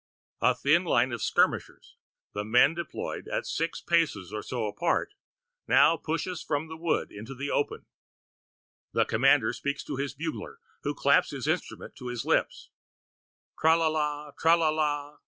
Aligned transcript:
A 0.41 0.55
thin 0.55 0.83
line 0.83 1.11
of 1.11 1.21
skirmishers, 1.21 1.95
the 2.33 2.43
men 2.43 2.73
deployed 2.73 3.27
at 3.27 3.45
six 3.45 3.81
paces 3.81 4.33
or 4.33 4.41
so 4.41 4.65
apart, 4.65 5.13
now 5.67 5.95
pushes 5.95 6.41
from 6.41 6.65
the 6.65 6.75
wood 6.75 7.11
into 7.11 7.35
the 7.35 7.51
open. 7.51 7.85
The 8.93 9.05
commander 9.05 9.53
speaks 9.53 9.83
to 9.83 9.97
his 9.97 10.15
bugler, 10.15 10.59
who 10.81 10.95
claps 10.95 11.29
his 11.29 11.47
instrument 11.47 11.95
to 11.97 12.07
his 12.07 12.25
lips. 12.25 12.71
Tra 13.59 13.77
la 13.77 13.89
la! 13.89 14.31
Tra 14.31 14.57
la 14.57 14.69
la! 14.69 15.19